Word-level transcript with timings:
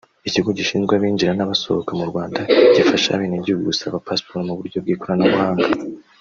Ikigo 0.27 0.49
gishinzwe 0.57 0.91
abinjira 0.95 1.33
n’abasohoka 1.35 1.91
mu 1.99 2.05
Rwanda 2.09 2.39
gifasha 2.75 3.09
abenegihugu 3.11 3.63
gusaba 3.71 4.03
pasiporo 4.07 4.39
mu 4.47 4.53
buryo 4.59 4.77
bw’ikoranabuhanga 4.83 5.67